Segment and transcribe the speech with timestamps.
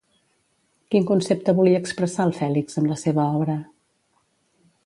[0.95, 3.63] Quin concepte volia expressar el Fèlix amb la seva obra?